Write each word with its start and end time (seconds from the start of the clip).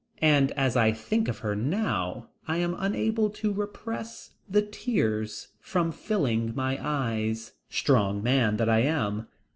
And 0.23 0.51
as 0.53 0.75
I 0.75 0.91
think 0.93 1.27
of 1.27 1.37
her 1.45 1.55
now 1.55 2.31
I 2.47 2.57
am 2.57 2.75
unable 2.79 3.29
to 3.29 3.53
repress 3.53 4.31
the 4.49 4.63
tears 4.63 5.49
from 5.59 5.91
filling 5.91 6.55
my 6.55 6.79
eyes, 6.81 7.53
strong 7.69 8.23
man 8.23 8.57
that 8.57 8.67
I 8.67 8.79
am. 8.79 9.27